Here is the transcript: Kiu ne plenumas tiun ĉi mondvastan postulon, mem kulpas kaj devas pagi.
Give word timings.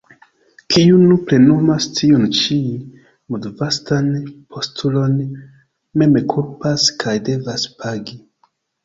Kiu 0.75 0.99
ne 1.01 1.15
plenumas 1.25 1.85
tiun 1.99 2.23
ĉi 2.37 2.57
mondvastan 3.35 4.07
postulon, 4.55 5.13
mem 6.03 6.17
kulpas 6.33 6.87
kaj 7.05 7.15
devas 7.29 7.69
pagi. 7.85 8.19